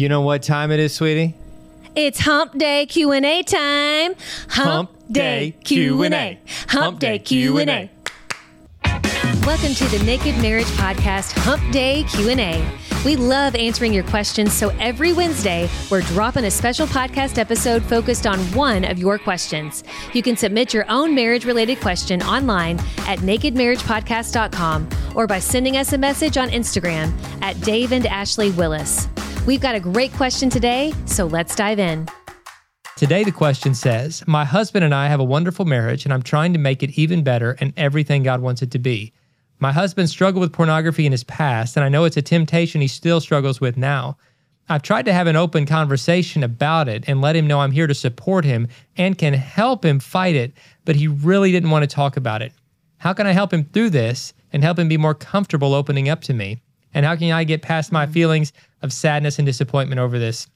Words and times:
You 0.00 0.08
know 0.08 0.22
what 0.22 0.42
time 0.42 0.70
it 0.70 0.80
is, 0.80 0.94
sweetie? 0.94 1.34
It's 1.94 2.20
Hump 2.20 2.56
Day 2.56 2.86
Q 2.86 3.12
and 3.12 3.26
A 3.26 3.42
time. 3.42 4.14
Hump 4.48 4.90
Day 5.12 5.54
Q&A. 5.62 6.40
Hump 6.68 6.98
Day 6.98 7.18
Q 7.18 7.58
and 7.58 7.68
A. 7.68 7.90
Welcome 9.44 9.74
to 9.74 9.84
the 9.88 10.02
Naked 10.06 10.40
Marriage 10.40 10.64
Podcast 10.68 11.38
Hump 11.40 11.62
Day 11.70 12.04
Q 12.04 12.30
and 12.30 12.40
A. 12.40 12.66
We 13.04 13.16
love 13.16 13.54
answering 13.54 13.92
your 13.92 14.04
questions, 14.04 14.54
so 14.54 14.70
every 14.80 15.12
Wednesday 15.12 15.68
we're 15.90 16.00
dropping 16.00 16.46
a 16.46 16.50
special 16.50 16.86
podcast 16.86 17.36
episode 17.36 17.82
focused 17.82 18.26
on 18.26 18.38
one 18.54 18.86
of 18.86 18.98
your 18.98 19.18
questions. 19.18 19.84
You 20.14 20.22
can 20.22 20.34
submit 20.34 20.72
your 20.72 20.90
own 20.90 21.14
marriage-related 21.14 21.78
question 21.82 22.22
online 22.22 22.78
at 23.00 23.18
nakedmarriagepodcast.com 23.18 24.88
or 25.14 25.26
by 25.26 25.40
sending 25.40 25.76
us 25.76 25.92
a 25.92 25.98
message 25.98 26.38
on 26.38 26.48
Instagram 26.48 27.12
at 27.42 27.60
Dave 27.60 27.92
and 27.92 28.06
Ashley 28.06 28.50
Willis. 28.52 29.06
We've 29.50 29.60
got 29.60 29.74
a 29.74 29.80
great 29.80 30.12
question 30.12 30.48
today, 30.48 30.94
so 31.06 31.26
let's 31.26 31.56
dive 31.56 31.80
in. 31.80 32.06
Today, 32.96 33.24
the 33.24 33.32
question 33.32 33.74
says 33.74 34.22
My 34.28 34.44
husband 34.44 34.84
and 34.84 34.94
I 34.94 35.08
have 35.08 35.18
a 35.18 35.24
wonderful 35.24 35.64
marriage, 35.64 36.04
and 36.04 36.14
I'm 36.14 36.22
trying 36.22 36.52
to 36.52 36.58
make 36.60 36.84
it 36.84 36.96
even 36.96 37.24
better 37.24 37.56
and 37.58 37.72
everything 37.76 38.22
God 38.22 38.42
wants 38.42 38.62
it 38.62 38.70
to 38.70 38.78
be. 38.78 39.12
My 39.58 39.72
husband 39.72 40.08
struggled 40.08 40.40
with 40.40 40.52
pornography 40.52 41.04
in 41.04 41.10
his 41.10 41.24
past, 41.24 41.76
and 41.76 41.82
I 41.82 41.88
know 41.88 42.04
it's 42.04 42.16
a 42.16 42.22
temptation 42.22 42.80
he 42.80 42.86
still 42.86 43.20
struggles 43.20 43.60
with 43.60 43.76
now. 43.76 44.16
I've 44.68 44.82
tried 44.82 45.06
to 45.06 45.12
have 45.12 45.26
an 45.26 45.34
open 45.34 45.66
conversation 45.66 46.44
about 46.44 46.88
it 46.88 47.08
and 47.08 47.20
let 47.20 47.34
him 47.34 47.48
know 47.48 47.58
I'm 47.58 47.72
here 47.72 47.88
to 47.88 47.92
support 47.92 48.44
him 48.44 48.68
and 48.96 49.18
can 49.18 49.34
help 49.34 49.84
him 49.84 49.98
fight 49.98 50.36
it, 50.36 50.52
but 50.84 50.94
he 50.94 51.08
really 51.08 51.50
didn't 51.50 51.70
want 51.70 51.82
to 51.82 51.92
talk 51.92 52.16
about 52.16 52.40
it. 52.40 52.52
How 52.98 53.12
can 53.14 53.26
I 53.26 53.32
help 53.32 53.52
him 53.52 53.64
through 53.64 53.90
this 53.90 54.32
and 54.52 54.62
help 54.62 54.78
him 54.78 54.86
be 54.86 54.96
more 54.96 55.12
comfortable 55.12 55.74
opening 55.74 56.08
up 56.08 56.20
to 56.20 56.34
me? 56.34 56.62
And 56.94 57.06
how 57.06 57.16
can 57.16 57.30
I 57.32 57.44
get 57.44 57.62
past 57.62 57.92
my 57.92 58.06
feelings 58.06 58.52
of 58.82 58.92
sadness 58.92 59.38
and 59.38 59.46
disappointment 59.46 60.00
over 60.00 60.18
this? 60.18 60.48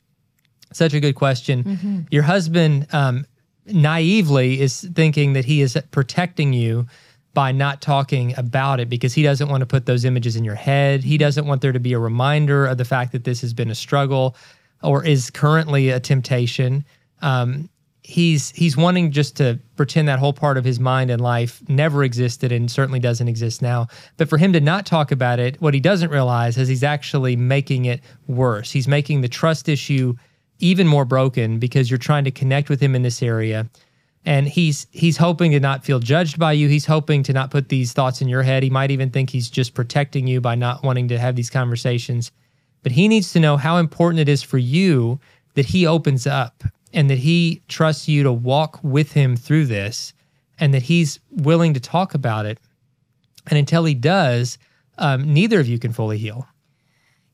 Such 0.72 0.94
a 0.94 1.00
good 1.00 1.14
question. 1.14 2.06
Your 2.10 2.22
husband 2.22 2.86
um, 2.92 3.26
naively 3.66 4.60
is 4.60 4.88
thinking 4.94 5.34
that 5.34 5.44
he 5.44 5.60
is 5.60 5.78
protecting 5.90 6.52
you 6.52 6.86
by 7.32 7.52
not 7.52 7.80
talking 7.80 8.36
about 8.36 8.80
it 8.80 8.88
because 8.88 9.12
he 9.12 9.22
doesn't 9.22 9.48
want 9.48 9.60
to 9.60 9.66
put 9.66 9.86
those 9.86 10.04
images 10.04 10.36
in 10.36 10.44
your 10.44 10.54
head. 10.54 11.02
He 11.02 11.18
doesn't 11.18 11.46
want 11.46 11.62
there 11.62 11.72
to 11.72 11.80
be 11.80 11.92
a 11.92 11.98
reminder 11.98 12.66
of 12.66 12.78
the 12.78 12.84
fact 12.84 13.12
that 13.12 13.24
this 13.24 13.40
has 13.40 13.52
been 13.52 13.70
a 13.70 13.74
struggle 13.74 14.36
or 14.82 15.04
is 15.04 15.30
currently 15.30 15.90
a 15.90 15.98
temptation. 15.98 16.84
Um, 17.22 17.68
he's 18.04 18.50
he's 18.50 18.76
wanting 18.76 19.10
just 19.10 19.34
to 19.36 19.58
pretend 19.76 20.06
that 20.06 20.18
whole 20.18 20.32
part 20.32 20.56
of 20.56 20.64
his 20.64 20.78
mind 20.78 21.10
and 21.10 21.20
life 21.20 21.62
never 21.68 22.04
existed 22.04 22.52
and 22.52 22.70
certainly 22.70 23.00
doesn't 23.00 23.28
exist 23.28 23.62
now. 23.62 23.88
But 24.18 24.28
for 24.28 24.38
him 24.38 24.52
to 24.52 24.60
not 24.60 24.86
talk 24.86 25.10
about 25.10 25.40
it, 25.40 25.60
what 25.60 25.74
he 25.74 25.80
doesn't 25.80 26.10
realize 26.10 26.56
is 26.58 26.68
he's 26.68 26.84
actually 26.84 27.34
making 27.34 27.86
it 27.86 28.00
worse. 28.28 28.70
He's 28.70 28.86
making 28.86 29.22
the 29.22 29.28
trust 29.28 29.68
issue 29.68 30.14
even 30.60 30.86
more 30.86 31.04
broken 31.04 31.58
because 31.58 31.90
you're 31.90 31.98
trying 31.98 32.24
to 32.24 32.30
connect 32.30 32.68
with 32.68 32.80
him 32.80 32.94
in 32.94 33.02
this 33.02 33.22
area 33.22 33.68
and 34.24 34.48
he's 34.48 34.86
he's 34.92 35.16
hoping 35.16 35.50
to 35.50 35.60
not 35.60 35.84
feel 35.84 35.98
judged 35.98 36.38
by 36.38 36.52
you 36.52 36.68
he's 36.68 36.86
hoping 36.86 37.22
to 37.22 37.32
not 37.32 37.50
put 37.50 37.68
these 37.68 37.92
thoughts 37.92 38.20
in 38.20 38.28
your 38.28 38.42
head 38.42 38.62
he 38.62 38.70
might 38.70 38.90
even 38.90 39.10
think 39.10 39.30
he's 39.30 39.50
just 39.50 39.74
protecting 39.74 40.26
you 40.26 40.40
by 40.40 40.54
not 40.54 40.82
wanting 40.82 41.08
to 41.08 41.18
have 41.18 41.36
these 41.36 41.50
conversations 41.50 42.30
but 42.82 42.92
he 42.92 43.08
needs 43.08 43.32
to 43.32 43.40
know 43.40 43.56
how 43.56 43.78
important 43.78 44.20
it 44.20 44.28
is 44.28 44.42
for 44.42 44.58
you 44.58 45.18
that 45.54 45.66
he 45.66 45.86
opens 45.86 46.26
up 46.26 46.62
and 46.94 47.10
that 47.10 47.18
he 47.18 47.60
trusts 47.68 48.08
you 48.08 48.22
to 48.22 48.32
walk 48.32 48.78
with 48.82 49.12
him 49.12 49.36
through 49.36 49.66
this 49.66 50.14
and 50.58 50.72
that 50.72 50.82
he's 50.82 51.20
willing 51.30 51.74
to 51.74 51.80
talk 51.80 52.14
about 52.14 52.46
it 52.46 52.58
and 53.48 53.58
until 53.58 53.84
he 53.84 53.94
does 53.94 54.56
um, 54.98 55.34
neither 55.34 55.60
of 55.60 55.68
you 55.68 55.78
can 55.78 55.92
fully 55.92 56.16
heal 56.16 56.46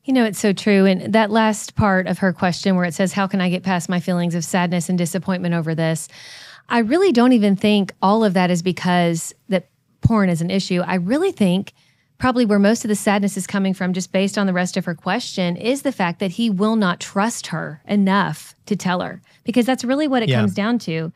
You 0.03 0.13
know, 0.13 0.25
it's 0.25 0.39
so 0.39 0.51
true. 0.51 0.85
And 0.85 1.13
that 1.13 1.29
last 1.29 1.75
part 1.75 2.07
of 2.07 2.17
her 2.19 2.33
question, 2.33 2.75
where 2.75 2.85
it 2.85 2.93
says, 2.95 3.13
How 3.13 3.27
can 3.27 3.39
I 3.39 3.49
get 3.49 3.61
past 3.63 3.87
my 3.87 3.99
feelings 3.99 4.33
of 4.33 4.43
sadness 4.43 4.89
and 4.89 4.97
disappointment 4.97 5.53
over 5.53 5.75
this? 5.75 6.07
I 6.69 6.79
really 6.79 7.11
don't 7.11 7.33
even 7.33 7.55
think 7.55 7.93
all 8.01 8.23
of 8.23 8.33
that 8.33 8.49
is 8.49 8.63
because 8.63 9.33
that 9.49 9.69
porn 10.01 10.29
is 10.29 10.41
an 10.41 10.49
issue. 10.49 10.81
I 10.81 10.95
really 10.95 11.31
think 11.31 11.73
probably 12.21 12.45
where 12.45 12.59
most 12.59 12.85
of 12.85 12.87
the 12.87 12.95
sadness 12.95 13.35
is 13.35 13.47
coming 13.47 13.73
from, 13.73 13.93
just 13.93 14.11
based 14.11 14.37
on 14.37 14.45
the 14.45 14.53
rest 14.53 14.77
of 14.77 14.85
her 14.85 14.93
question, 14.93 15.57
is 15.57 15.81
the 15.81 15.91
fact 15.91 16.19
that 16.19 16.29
he 16.29 16.51
will 16.51 16.75
not 16.75 16.99
trust 16.99 17.47
her 17.47 17.81
enough 17.87 18.55
to 18.67 18.75
tell 18.75 19.01
her, 19.01 19.19
because 19.43 19.65
that's 19.65 19.83
really 19.83 20.07
what 20.07 20.21
it 20.21 20.29
Yeah. 20.29 20.37
comes 20.39 20.53
down 20.53 20.77
to. 20.77 21.11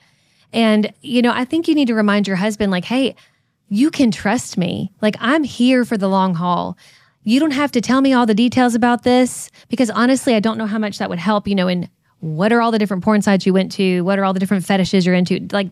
And, 0.51 0.91
you 1.03 1.21
know, 1.21 1.31
I 1.31 1.45
think 1.45 1.67
you 1.67 1.75
need 1.75 1.89
to 1.89 1.93
remind 1.93 2.27
your 2.27 2.37
husband, 2.37 2.71
like, 2.71 2.85
hey, 2.85 3.15
you 3.69 3.91
can 3.91 4.09
trust 4.09 4.57
me. 4.57 4.91
Like, 4.99 5.15
I'm 5.19 5.43
here 5.43 5.85
for 5.85 5.95
the 5.95 6.09
long 6.09 6.33
haul. 6.33 6.75
You 7.23 7.39
don't 7.39 7.51
have 7.51 7.71
to 7.73 7.81
tell 7.81 8.01
me 8.01 8.11
all 8.13 8.25
the 8.25 8.33
details 8.33 8.73
about 8.73 9.03
this 9.03 9.51
because 9.69 9.91
honestly, 9.91 10.33
I 10.33 10.39
don't 10.39 10.57
know 10.57 10.65
how 10.65 10.79
much 10.79 10.97
that 10.97 11.09
would 11.11 11.19
help, 11.19 11.47
you 11.47 11.53
know, 11.53 11.67
in 11.67 11.87
what 12.19 12.51
are 12.51 12.61
all 12.63 12.71
the 12.71 12.79
different 12.79 13.03
porn 13.03 13.21
sites 13.21 13.45
you 13.45 13.53
went 13.53 13.71
to? 13.73 14.01
What 14.01 14.17
are 14.17 14.25
all 14.25 14.33
the 14.33 14.39
different 14.39 14.65
fetishes 14.65 15.05
you're 15.05 15.13
into? 15.13 15.47
Like, 15.51 15.69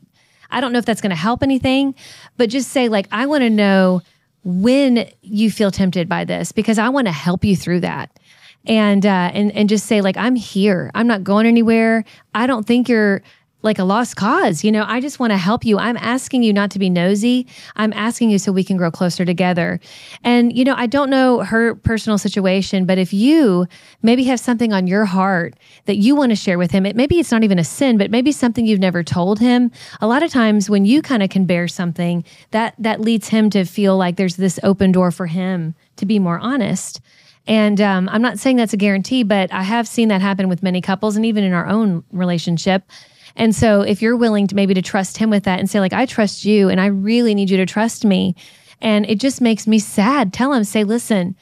I 0.52 0.62
don't 0.62 0.74
know 0.74 0.80
if 0.80 0.86
that's 0.86 1.02
going 1.02 1.10
to 1.10 1.16
help 1.16 1.42
anything, 1.42 1.96
but 2.38 2.52
just 2.52 2.70
say, 2.70 2.88
like, 2.88 3.08
I 3.12 3.26
want 3.26 3.42
to 3.42 3.50
know 3.50 4.04
when 4.44 5.10
you 5.22 5.50
feel 5.50 5.72
tempted 5.72 6.10
by 6.10 6.26
this 6.26 6.52
because 6.52 6.78
I 6.78 6.90
want 6.90 7.08
to 7.08 7.14
help 7.14 7.46
you 7.46 7.56
through 7.56 7.82
that. 7.82 8.20
And, 8.66 9.06
uh, 9.06 9.32
and, 9.34 9.52
and 9.52 9.68
just 9.68 9.88
say, 9.88 10.00
like, 10.02 10.16
I'm 10.16 10.36
here. 10.36 10.90
I'm 10.96 11.08
not 11.08 11.24
going 11.24 11.46
anywhere. 11.46 12.06
I 12.34 12.48
don't 12.48 12.66
think 12.66 12.88
you're 12.88 13.22
like 13.64 13.80
a 13.80 13.84
lost 13.84 14.16
cause. 14.16 14.64
You 14.64 14.72
know, 14.72 14.86
I 14.88 15.00
just 15.00 15.20
want 15.20 15.32
to 15.32 15.38
help 15.38 15.66
you. 15.66 15.80
I'm 15.80 15.98
asking 15.98 16.44
you 16.44 16.54
not 16.54 16.70
to 16.72 16.80
be 16.80 16.90
nosy. 16.90 17.48
I'm 17.76 17.94
asking 17.94 18.30
you 18.30 18.38
so 18.38 18.52
we 18.52 18.64
can 18.64 18.78
grow 18.78 18.92
closer 18.92 19.26
together. 19.26 19.80
And, 20.24 20.56
you 20.56 20.64
know, 20.64 20.76
I 20.78 20.86
don't 20.86 21.10
know 21.10 21.40
her 21.40 21.76
personal 21.76 22.18
situation, 22.18 22.86
but 22.86 22.98
if 22.98 23.14
you 23.14 23.68
maybe 24.02 24.24
have 24.26 24.40
something 24.40 24.74
on 24.74 24.86
your 24.86 25.06
heart 25.06 25.56
that 25.86 25.96
you 25.96 26.16
want 26.16 26.32
to 26.32 26.36
share 26.36 26.58
with 26.58 26.72
him, 26.72 26.86
it 26.86 26.96
maybe 26.96 27.20
it's 27.20 27.32
not 27.32 27.44
even 27.44 27.58
a 27.58 27.64
sin, 27.64 27.98
but 27.98 28.12
maybe 28.12 28.32
something 28.32 28.66
you've 28.66 28.80
never 28.80 29.04
told 29.04 29.40
him. 29.40 29.72
A 30.02 30.08
lot 30.08 30.22
of 30.22 30.32
times 30.32 30.70
when 30.70 30.86
you 30.86 31.02
kind 31.02 31.24
of 31.24 31.30
can 31.30 31.46
bear 31.46 31.68
something, 31.68 32.24
that 32.52 32.76
that 32.78 33.02
leads 33.02 33.30
him 33.30 33.50
to 33.52 33.64
feel 33.64 33.98
like 33.98 34.18
there's 34.18 34.36
this 34.36 34.60
open 34.62 34.92
door 34.92 35.10
for 35.10 35.26
him 35.26 35.74
to 35.96 36.06
be 36.06 36.20
more 36.20 36.40
honest. 36.40 37.02
And 37.46 37.82
um, 37.82 38.08
I'm 38.10 38.22
not 38.22 38.40
saying 38.40 38.56
that's 38.56 38.74
a 38.74 38.78
guarantee, 38.78 39.24
but 39.24 39.52
I 39.52 39.64
have 39.64 39.88
seen 39.88 40.08
that 40.10 40.22
happen 40.22 40.48
with 40.48 40.64
many 40.64 40.82
couples 40.82 41.16
and 41.16 41.26
even 41.26 41.44
in 41.44 41.54
our 41.54 41.68
own 41.68 42.04
relationship. 42.12 42.90
And 43.36 43.56
so 43.56 43.82
if 43.82 44.02
you're 44.02 44.16
willing 44.16 44.48
to 44.48 44.56
maybe 44.56 44.74
to 44.74 44.82
trust 44.82 45.18
him 45.18 45.30
with 45.30 45.44
that 45.44 45.60
and 45.60 45.70
say, 45.70 45.80
like, 45.80 45.94
I 45.94 46.06
trust 46.06 46.46
you 46.46 46.70
and 46.70 46.80
I 46.80 46.88
really 46.88 47.34
need 47.34 47.50
you 47.50 47.58
to 47.58 47.66
trust 47.66 48.06
me. 48.06 48.36
And 48.82 49.06
it 49.06 49.20
just 49.20 49.42
makes 49.42 49.66
me 49.66 49.80
sad. 49.80 50.34
Tell 50.34 50.54
him, 50.54 50.64
say, 50.64 50.84
listen, 50.84 51.36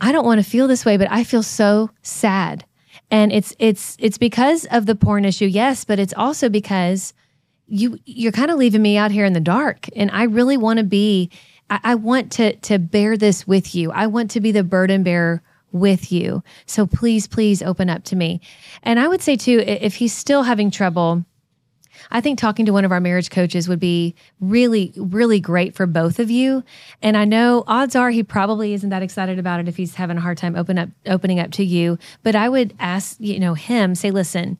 I 0.00 0.12
don't 0.12 0.24
want 0.24 0.42
to 0.42 0.48
feel 0.48 0.68
this 0.68 0.84
way, 0.84 0.96
but 0.96 1.10
I 1.10 1.24
feel 1.24 1.42
so 1.42 1.90
sad. 2.02 2.64
And 3.10 3.32
it's 3.32 3.54
it's 3.58 3.96
it's 3.98 4.18
because 4.18 4.66
of 4.66 4.86
the 4.86 4.94
porn 4.94 5.24
issue, 5.24 5.46
yes, 5.46 5.84
but 5.84 5.98
it's 5.98 6.14
also 6.14 6.48
because 6.48 7.14
you 7.66 7.98
you're 8.04 8.32
kind 8.32 8.50
of 8.50 8.58
leaving 8.58 8.82
me 8.82 8.96
out 8.96 9.10
here 9.10 9.24
in 9.24 9.32
the 9.32 9.40
dark. 9.40 9.86
And 9.96 10.10
I 10.10 10.24
really 10.24 10.56
want 10.56 10.78
to 10.78 10.84
be 10.84 11.30
I, 11.70 11.96
want 11.96 12.32
to 12.32 12.56
to 12.56 12.78
bear 12.78 13.16
this 13.16 13.46
with 13.46 13.74
you. 13.74 13.90
I 13.92 14.06
want 14.06 14.30
to 14.32 14.40
be 14.40 14.52
the 14.52 14.64
burden 14.64 15.02
bearer 15.02 15.42
with 15.72 16.10
you. 16.10 16.42
So 16.66 16.86
please, 16.86 17.26
please 17.26 17.62
open 17.62 17.90
up 17.90 18.04
to 18.04 18.16
me. 18.16 18.40
And 18.82 18.98
I 18.98 19.08
would 19.08 19.22
say 19.22 19.36
too, 19.36 19.62
if 19.66 19.96
he's 19.96 20.14
still 20.14 20.42
having 20.42 20.70
trouble, 20.70 21.24
I 22.10 22.20
think 22.20 22.38
talking 22.38 22.66
to 22.66 22.72
one 22.72 22.84
of 22.84 22.92
our 22.92 23.00
marriage 23.00 23.30
coaches 23.30 23.68
would 23.68 23.80
be 23.80 24.14
really, 24.40 24.92
really 24.96 25.40
great 25.40 25.74
for 25.74 25.86
both 25.86 26.18
of 26.18 26.30
you. 26.30 26.62
And 27.02 27.16
I 27.16 27.24
know 27.24 27.64
odds 27.66 27.96
are 27.96 28.10
he 28.10 28.22
probably 28.22 28.72
isn't 28.72 28.90
that 28.90 29.02
excited 29.02 29.38
about 29.38 29.60
it 29.60 29.68
if 29.68 29.76
he's 29.76 29.94
having 29.94 30.16
a 30.16 30.20
hard 30.20 30.38
time 30.38 30.56
open 30.56 30.78
up 30.78 30.88
opening 31.06 31.40
up 31.40 31.50
to 31.52 31.64
you. 31.64 31.98
But 32.22 32.34
I 32.34 32.48
would 32.48 32.74
ask, 32.78 33.16
you 33.18 33.38
know, 33.38 33.54
him, 33.54 33.94
say, 33.94 34.10
listen, 34.10 34.58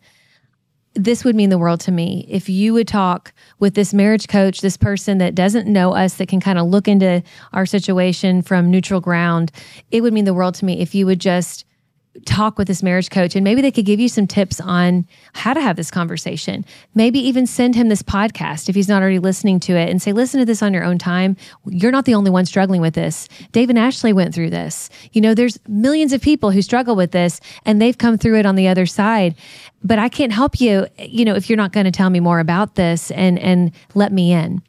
this 0.99 1.25
would 1.25 1.37
mean 1.37 1.49
the 1.49 1.59
world 1.59 1.79
to 1.81 1.93
me 1.93 2.27
if 2.29 2.49
you 2.49 2.75
would 2.75 2.89
talk 2.89 3.33
with 3.61 3.75
this 3.75 3.95
marriage 3.95 4.27
coach, 4.27 4.61
this 4.61 4.77
person 4.77 5.19
that 5.19 5.35
doesn't 5.35 5.69
know 5.69 5.95
us, 5.95 6.15
that 6.15 6.29
can 6.29 6.41
kind 6.41 6.59
of 6.59 6.67
look 6.67 6.89
into 6.89 7.23
our 7.53 7.67
situation 7.67 8.43
from 8.43 8.69
neutral 8.69 9.01
ground. 9.01 9.53
It 9.93 10.01
would 10.01 10.13
mean 10.13 10.25
the 10.25 10.35
world 10.35 10.57
to 10.57 10.65
me 10.65 10.81
if 10.81 10.95
you 10.95 11.07
would 11.07 11.21
just 11.21 11.65
talk 12.25 12.59
with 12.59 12.69
this 12.69 12.83
marriage 12.83 13.11
coach 13.11 13.35
and 13.35 13.45
maybe 13.45 13.61
they 13.61 13.71
could 13.71 13.85
give 13.85 14.01
you 14.01 14.09
some 14.09 14.27
tips 14.27 14.61
on 14.61 15.07
how 15.33 15.55
to 15.55 15.61
have 15.61 15.77
this 15.77 15.91
conversation. 15.91 16.65
Maybe 16.95 17.19
even 17.19 17.47
send 17.47 17.75
him 17.75 17.89
this 17.89 18.03
podcast 18.03 18.69
if 18.69 18.75
he's 18.75 18.89
not 18.89 19.03
already 19.03 19.19
listening 19.19 19.61
to 19.61 19.73
it 19.75 19.89
and 19.89 20.01
say, 20.01 20.13
listen 20.13 20.41
to 20.41 20.47
this 20.47 20.63
on 20.63 20.73
your 20.73 20.85
own 20.85 20.99
time. 20.99 21.37
You're 21.67 21.93
not 21.93 22.05
the 22.05 22.15
only 22.15 22.31
one 22.31 22.47
struggling 22.47 22.81
with 22.81 22.95
this. 22.95 23.29
Dave 23.53 23.71
and 23.71 23.79
Ashley 23.79 24.13
went 24.13 24.35
through 24.35 24.51
this. 24.51 24.91
You 25.13 25.21
know, 25.21 25.35
there's 25.35 25.59
millions 25.69 26.13
of 26.13 26.21
people 26.21 26.51
who 26.51 26.63
struggle 26.63 26.97
with 26.97 27.13
this 27.13 27.41
and 27.65 27.81
they've 27.81 27.99
come 27.99 28.19
through 28.19 28.39
it 28.39 28.47
on 28.47 28.57
the 28.57 28.69
other 28.69 28.87
side. 28.87 29.35
But 29.83 29.99
I 29.99 30.09
can't 30.09 30.33
help 30.33 30.61
you, 30.61 30.87
you 30.99 31.25
know, 31.25 31.35
if 31.35 31.49
you're 31.49 31.57
not 31.57 31.73
going 31.73 31.87
to 31.87 31.93
tell 31.93 32.11
me 32.11 32.21
more 32.21 32.41
about 32.41 32.75
this 32.75 33.11
and 33.13 33.39
and 33.39 33.73
let 33.95 34.13
me 34.13 34.33
in. 34.33 34.63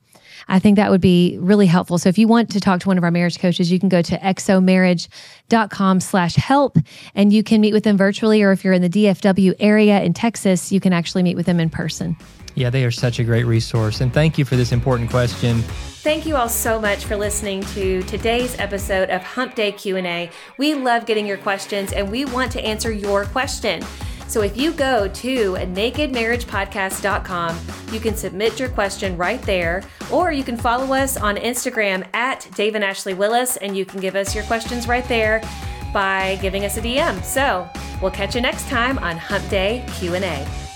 I 0.49 0.59
think 0.59 0.75
that 0.75 0.91
would 0.91 1.01
be 1.01 1.37
really 1.39 1.67
helpful. 1.67 1.97
So 1.97 2.09
if 2.09 2.17
you 2.17 2.27
want 2.27 2.49
to 2.51 2.59
talk 2.59 2.81
to 2.81 2.87
one 2.87 2.97
of 2.97 3.03
our 3.03 3.11
marriage 3.11 3.39
coaches, 3.39 3.71
you 3.71 3.79
can 3.79 3.87
go 3.87 4.01
to 4.01 4.17
xomarriage.com 4.17 5.99
slash 5.99 6.35
help 6.35 6.77
and 7.15 7.31
you 7.31 7.43
can 7.43 7.61
meet 7.61 7.73
with 7.73 7.83
them 7.83 7.97
virtually. 7.97 8.41
Or 8.41 8.51
if 8.51 8.63
you're 8.63 8.73
in 8.73 8.81
the 8.81 8.89
DFW 8.89 9.53
area 9.59 10.01
in 10.01 10.13
Texas, 10.13 10.71
you 10.71 10.79
can 10.79 10.91
actually 10.91 11.23
meet 11.23 11.35
with 11.35 11.45
them 11.45 11.59
in 11.59 11.69
person. 11.69 12.17
Yeah, 12.55 12.69
they 12.69 12.83
are 12.83 12.91
such 12.91 13.19
a 13.19 13.23
great 13.23 13.45
resource. 13.45 14.01
And 14.01 14.13
thank 14.13 14.37
you 14.37 14.43
for 14.43 14.55
this 14.55 14.71
important 14.71 15.09
question. 15.09 15.61
Thank 16.01 16.25
you 16.25 16.35
all 16.35 16.49
so 16.49 16.79
much 16.79 17.05
for 17.05 17.15
listening 17.15 17.61
to 17.75 18.01
today's 18.03 18.57
episode 18.57 19.09
of 19.09 19.21
Hump 19.21 19.55
Day 19.55 19.71
Q&A. 19.71 20.29
We 20.57 20.73
love 20.73 21.05
getting 21.05 21.25
your 21.25 21.37
questions 21.37 21.93
and 21.93 22.09
we 22.09 22.25
want 22.25 22.51
to 22.53 22.61
answer 22.61 22.91
your 22.91 23.25
question. 23.25 23.83
So 24.29 24.41
if 24.43 24.55
you 24.55 24.71
go 24.73 25.07
to 25.07 25.53
nakedmarriagepodcast.com, 25.53 27.59
you 27.91 27.99
can 27.99 28.15
submit 28.15 28.59
your 28.59 28.69
question 28.69 29.17
right 29.17 29.41
there, 29.41 29.81
or 30.11 30.31
you 30.31 30.43
can 30.43 30.55
follow 30.55 30.93
us 30.93 31.17
on 31.17 31.35
Instagram 31.35 32.05
at 32.13 32.47
Dave 32.53 32.75
and 32.75 32.83
Ashley 32.83 33.15
Willis, 33.15 33.57
and 33.57 33.75
you 33.75 33.85
can 33.85 33.99
give 33.99 34.15
us 34.15 34.35
your 34.35 34.43
questions 34.43 34.87
right 34.87 35.05
there 35.05 35.41
by 35.91 36.37
giving 36.43 36.63
us 36.63 36.77
a 36.77 36.81
DM. 36.81 37.23
So 37.23 37.67
we'll 38.03 38.11
catch 38.11 38.35
you 38.35 38.41
next 38.41 38.69
time 38.69 38.99
on 38.99 39.17
Hump 39.17 39.49
Day 39.49 39.83
Q&A. 39.97 40.68